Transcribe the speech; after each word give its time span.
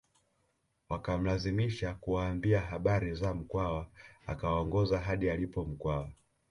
Wakamlazimisha 0.89 1.93
kuwaambia 1.93 2.61
habari 2.61 3.13
za 3.15 3.33
Mkwawa 3.33 3.87
akawaongoza 4.27 4.99
hadi 4.99 5.29
alipo 5.29 5.65
Mkwawa 5.65 6.09